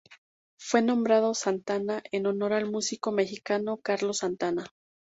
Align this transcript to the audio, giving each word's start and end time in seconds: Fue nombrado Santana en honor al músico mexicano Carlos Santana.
Fue 0.57 0.81
nombrado 0.81 1.35
Santana 1.35 2.01
en 2.11 2.25
honor 2.25 2.53
al 2.53 2.65
músico 2.71 3.11
mexicano 3.11 3.77
Carlos 3.83 4.17
Santana. 4.17 4.65